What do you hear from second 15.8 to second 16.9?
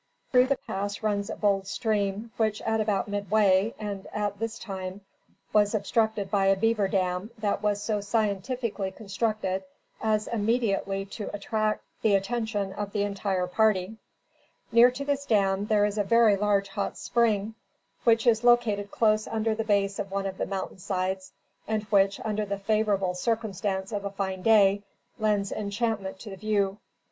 is a very large